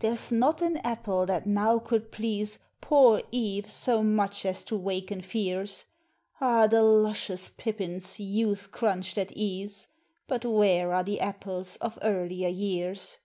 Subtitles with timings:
[0.00, 5.22] There's not an apple that now could please Poor EVE so much as to waken
[5.22, 5.86] fears.
[6.38, 9.88] Ah, the luscious Pippins youth crunched at ease!
[10.28, 13.20] But where are the apples of earlier years?